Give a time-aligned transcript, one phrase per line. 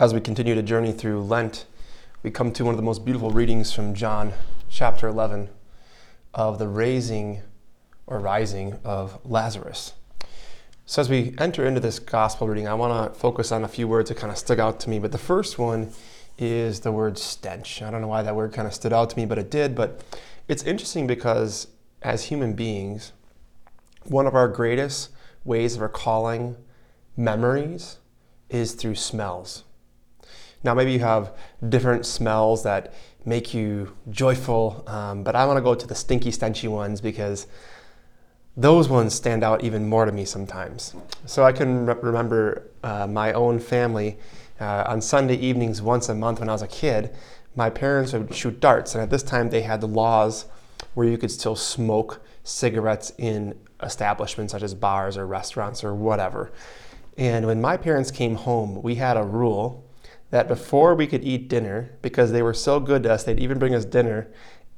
[0.00, 1.66] as we continue to journey through Lent,
[2.22, 4.32] we come to one of the most beautiful readings from John
[4.70, 5.50] chapter 11
[6.32, 7.42] of the raising
[8.06, 9.92] or rising of Lazarus.
[10.86, 13.86] So, as we enter into this gospel reading, I want to focus on a few
[13.86, 14.98] words that kind of stuck out to me.
[14.98, 15.92] But the first one
[16.38, 17.82] is the word stench.
[17.82, 19.74] I don't know why that word kind of stood out to me, but it did.
[19.74, 20.02] But
[20.48, 21.66] it's interesting because
[22.00, 23.12] as human beings,
[24.04, 25.10] one of our greatest
[25.44, 26.56] ways of recalling
[27.18, 27.98] memories
[28.48, 29.64] is through smells.
[30.62, 31.36] Now, maybe you have
[31.68, 32.92] different smells that
[33.24, 37.46] make you joyful, um, but I want to go to the stinky, stenchy ones because
[38.56, 40.94] those ones stand out even more to me sometimes.
[41.24, 44.18] So I can re- remember uh, my own family
[44.60, 47.14] uh, on Sunday evenings once a month when I was a kid.
[47.56, 50.46] My parents would shoot darts, and at this time they had the laws
[50.94, 56.52] where you could still smoke cigarettes in establishments such as bars or restaurants or whatever.
[57.16, 59.84] And when my parents came home, we had a rule
[60.30, 63.58] that before we could eat dinner, because they were so good to us, they'd even
[63.58, 64.28] bring us dinner,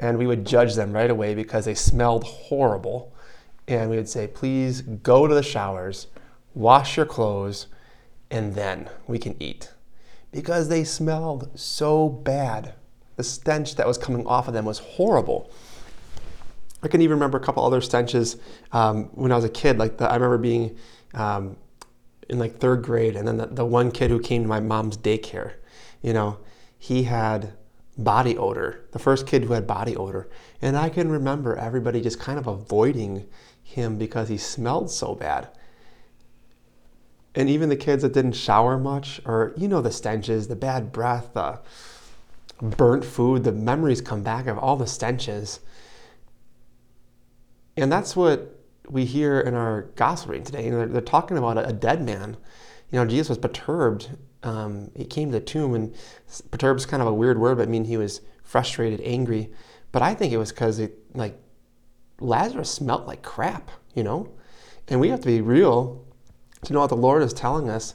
[0.00, 3.14] and we would judge them right away because they smelled horrible.
[3.68, 6.08] And we would say, please go to the showers,
[6.54, 7.66] wash your clothes,
[8.30, 9.70] and then we can eat.
[10.32, 12.74] Because they smelled so bad.
[13.16, 15.50] The stench that was coming off of them was horrible.
[16.82, 18.38] I can even remember a couple other stenches
[18.72, 19.78] um, when I was a kid.
[19.78, 20.76] Like the, I remember being
[21.14, 21.56] um,
[22.32, 24.96] in like third grade, and then the, the one kid who came to my mom's
[24.96, 25.54] daycare,
[26.00, 26.38] you know,
[26.78, 27.52] he had
[27.96, 28.84] body odor.
[28.92, 30.28] The first kid who had body odor,
[30.60, 33.28] and I can remember everybody just kind of avoiding
[33.62, 35.48] him because he smelled so bad.
[37.34, 40.92] And even the kids that didn't shower much, or you know, the stenches, the bad
[40.92, 41.60] breath, the
[42.60, 45.60] burnt food, the memories come back of all the stenches.
[47.76, 48.61] And that's what
[48.92, 50.64] we hear in our gospel reading today.
[50.66, 52.36] You know, they're, they're, talking about a, a, dead man.
[52.90, 54.10] You know, Jesus was perturbed.
[54.42, 55.94] Um, he came to the tomb, and
[56.50, 59.50] perturbed is kind of a weird word, but I mean he was frustrated, angry.
[59.92, 61.40] But I think it was because it like
[62.20, 64.30] Lazarus smelt like crap, you know,
[64.88, 66.04] and we have to be real
[66.64, 67.94] to know what the Lord is telling us.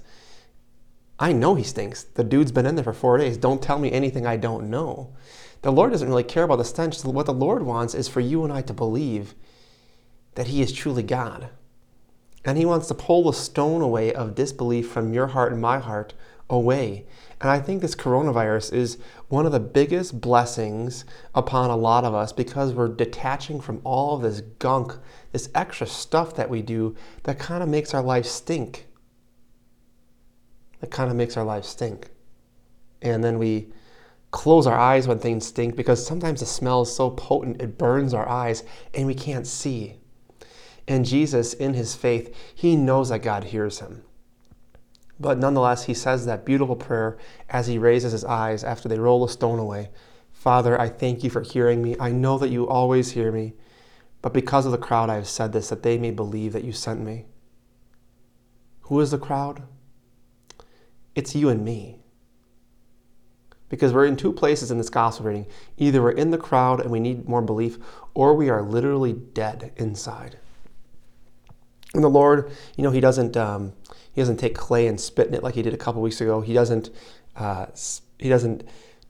[1.19, 2.03] I know he stinks.
[2.03, 3.37] The dude's been in there for four days.
[3.37, 5.15] Don't tell me anything I don't know.
[5.61, 7.03] The Lord doesn't really care about the stench.
[7.03, 9.33] What the Lord wants is for you and I to believe
[10.37, 11.49] that He is truly God.
[12.45, 15.79] And He wants to pull the stone away of disbelief from your heart and my
[15.79, 16.13] heart
[16.47, 17.07] away.
[17.41, 18.99] And I think this coronavirus is
[19.29, 24.15] one of the biggest blessings upon a lot of us because we're detaching from all
[24.15, 24.93] of this gunk,
[25.31, 28.85] this extra stuff that we do that kind of makes our life stink.
[30.81, 32.11] That kind of makes our life stink.
[33.01, 33.69] And then we
[34.29, 38.13] close our eyes when things stink because sometimes the smell is so potent it burns
[38.13, 39.97] our eyes and we can't see.
[40.87, 44.03] And Jesus, in his faith, he knows that God hears him.
[45.19, 47.17] But nonetheless, he says that beautiful prayer
[47.49, 49.89] as he raises his eyes after they roll the stone away
[50.37, 51.95] Father, I thank you for hearing me.
[51.99, 53.55] I know that you always hear me.
[54.21, 56.71] But because of the crowd, I have said this, that they may believe that you
[56.71, 57.25] sent me.
[58.81, 59.63] Who is the crowd?
[61.15, 61.99] It's you and me.
[63.67, 65.47] Because we're in two places in this gospel reading.
[65.75, 67.79] Either we're in the crowd and we need more belief,
[68.13, 70.37] or we are literally dead inside.
[71.93, 73.73] And the Lord, you know, He doesn't um,
[74.11, 76.41] He doesn't take clay and spit in it like He did a couple weeks ago.
[76.41, 76.89] He doesn't
[77.35, 77.67] uh,
[78.19, 78.63] He doesn't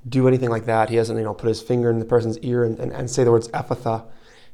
[0.08, 0.90] do anything like that.
[0.90, 3.24] He doesn't, you know, put His finger in the person's ear and, and, and say
[3.24, 4.06] the words "Ephphatha,"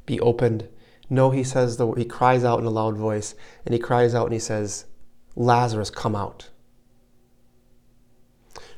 [0.06, 0.68] be opened.
[1.10, 3.36] No, He says the He cries out in a loud voice,
[3.66, 4.86] and He cries out and He says,
[5.36, 6.50] "Lazarus, come out."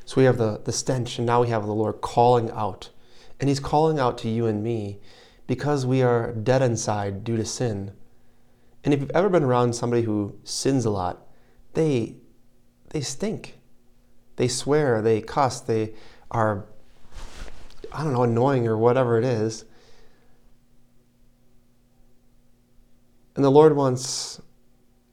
[0.04, 2.90] So we have the, the stench, and now we have the Lord calling out.
[3.40, 5.00] And He's calling out to you and me
[5.46, 7.92] because we are dead inside due to sin.
[8.86, 11.26] And if you've ever been around somebody who sins a lot,
[11.74, 12.18] they
[12.90, 13.58] they stink.
[14.36, 15.94] They swear, they cuss, they
[16.30, 16.66] are
[17.92, 19.64] I don't know, annoying or whatever it is.
[23.34, 24.40] And the Lord wants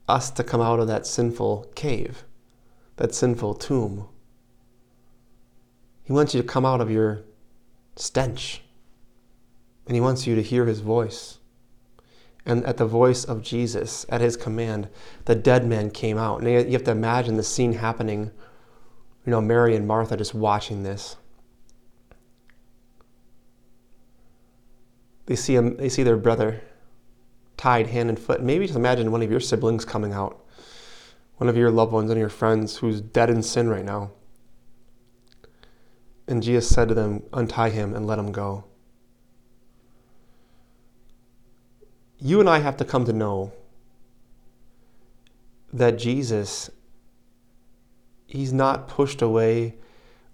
[0.08, 2.26] us to come out of that sinful cave,
[2.98, 4.08] that sinful tomb.
[6.04, 7.24] He wants you to come out of your
[7.96, 8.62] stench.
[9.88, 11.40] And He wants you to hear His voice.
[12.46, 14.90] And at the voice of Jesus, at his command,
[15.26, 16.42] the dead man came out.
[16.42, 18.32] And you have to imagine the scene happening.
[19.26, 21.16] You know, Mary and Martha just watching this.
[25.26, 26.62] They see him, they see their brother
[27.56, 28.42] tied hand and foot.
[28.42, 30.46] Maybe just imagine one of your siblings coming out,
[31.38, 34.12] one of your loved ones, one of your friends who's dead in sin right now.
[36.28, 38.66] And Jesus said to them, Untie him and let him go.
[42.24, 43.52] You and I have to come to know
[45.74, 46.70] that Jesus,
[48.26, 49.76] he's not pushed away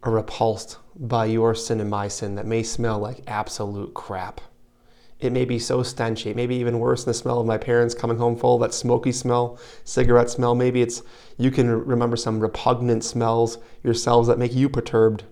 [0.03, 4.39] or repulsed by your sin and my sin that may smell like absolute crap.
[5.19, 8.19] It may be so stenchy, maybe even worse than the smell of my parents coming
[8.19, 10.53] home full that smoky smell, cigarette smell.
[10.53, 11.01] Maybe it's
[11.38, 15.24] you can remember some repugnant smells yourselves that make you perturbed.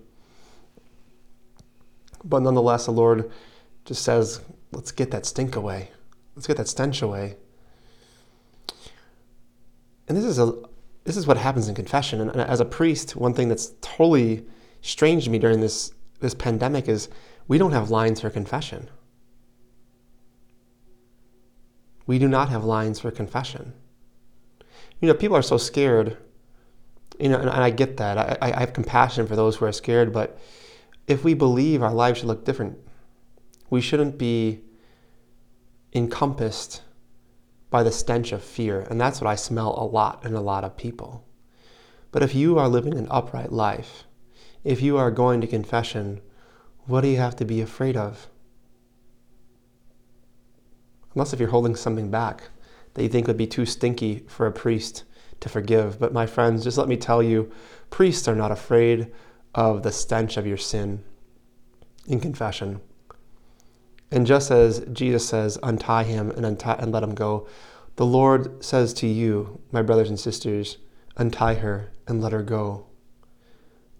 [2.24, 3.30] But nonetheless, the Lord
[3.84, 4.40] just says,
[4.72, 5.90] let's get that stink away.
[6.38, 7.34] Let's get that stench away.
[10.06, 10.54] And this is a
[11.02, 12.20] this is what happens in confession.
[12.20, 14.46] And as a priest, one thing that's totally
[14.80, 15.90] strange to me during this
[16.20, 17.08] this pandemic is
[17.48, 18.88] we don't have lines for confession.
[22.06, 23.72] We do not have lines for confession.
[25.00, 26.18] You know, people are so scared.
[27.18, 28.16] You know, and, I get that.
[28.16, 30.38] I, I have compassion for those who are scared, but
[31.08, 32.78] if we believe our lives should look different,
[33.70, 34.60] we shouldn't be
[35.94, 36.82] encompassed
[37.70, 38.80] by the stench of fear.
[38.80, 41.24] And that's what I smell a lot in a lot of people.
[42.10, 44.04] But if you are living an upright life,
[44.64, 46.20] if you are going to confession,
[46.86, 48.28] what do you have to be afraid of?
[51.18, 52.44] unless if you're holding something back
[52.94, 55.02] that you think would be too stinky for a priest
[55.40, 55.98] to forgive.
[55.98, 57.50] But my friends, just let me tell you,
[57.90, 59.10] priests are not afraid
[59.52, 61.02] of the stench of your sin
[62.06, 62.80] in confession.
[64.10, 67.46] And just as Jesus says, untie him and, untie, and let him go,
[67.96, 70.78] the Lord says to you, my brothers and sisters,
[71.16, 72.86] untie her and let her go.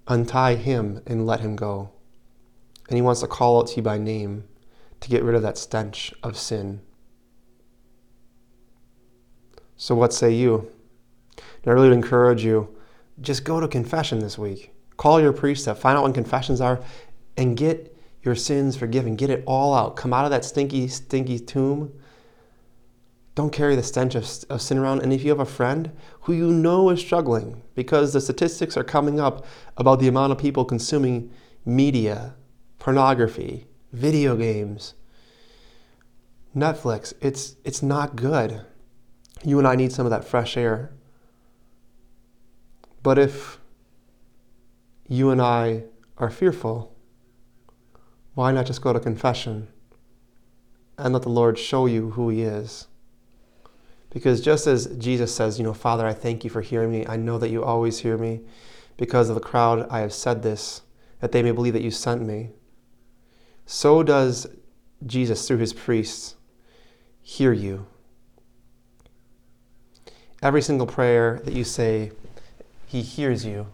[0.07, 1.91] Untie him and let him go.
[2.89, 4.45] And he wants to call out to you by name
[5.01, 6.81] to get rid of that stench of sin.
[9.77, 10.71] So, what say you?
[11.37, 12.75] And I really would encourage you
[13.21, 14.73] just go to confession this week.
[14.97, 16.81] Call your priest up, find out when confessions are,
[17.37, 17.98] and get
[18.29, 19.17] your sins forgiven.
[19.17, 19.97] Get it all out.
[19.97, 21.99] Come out of that stinky, stinky tomb.
[23.35, 25.01] Don't carry the stench of, of sin around.
[25.01, 25.93] And if you have a friend
[26.23, 29.47] who you know is struggling, because the statistics are coming up
[29.79, 31.31] about the amount of people consuming
[31.65, 32.35] media,
[32.79, 34.95] pornography, video games,
[36.55, 38.61] Netflix, it's, it's not good.
[39.43, 40.93] You and I need some of that fresh air.
[43.03, 43.59] But if
[45.07, 45.85] you and I
[46.19, 46.95] are fearful,
[48.39, 49.67] why not just go to confession
[50.97, 52.87] and let the Lord show you who He is?
[54.11, 57.05] Because just as Jesus says, you know, Father, I thank you for hearing me.
[57.05, 58.43] I know that you always hear me.
[58.97, 60.83] Because of the crowd, I have said this,
[61.19, 62.51] that they may believe that you sent me.
[63.67, 64.47] So does
[65.05, 66.37] Jesus, through his priests,
[67.21, 67.87] hear you.
[70.45, 72.13] Every single prayer that you say,
[72.87, 73.67] He hears you.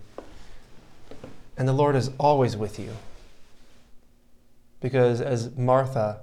[1.59, 2.89] And the Lord is always with you.
[4.85, 6.21] Because as Martha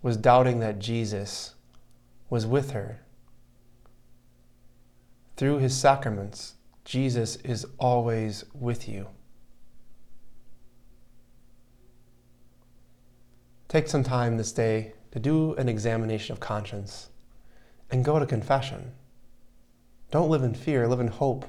[0.00, 1.56] was doubting that Jesus
[2.30, 3.00] was with her,
[5.36, 6.54] through his sacraments,
[6.84, 9.08] Jesus is always with you.
[13.66, 17.08] Take some time this day to do an examination of conscience
[17.90, 18.92] and go to confession.
[20.12, 21.44] Don't live in fear, live in hope.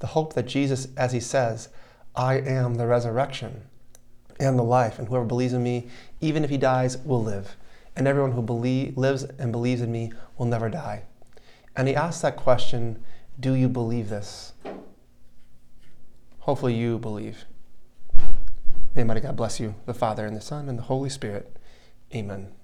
[0.00, 1.70] The hope that Jesus, as he says,
[2.14, 3.62] I am the resurrection
[4.38, 5.88] and the life, and whoever believes in me,
[6.20, 7.56] even if he dies, will live.
[7.94, 11.04] And everyone who believe, lives and believes in me will never die.
[11.74, 13.02] And he asks that question
[13.38, 14.52] Do you believe this?
[16.40, 17.44] Hopefully, you believe.
[18.94, 21.56] May Almighty God bless you, the Father, and the Son, and the Holy Spirit.
[22.14, 22.55] Amen.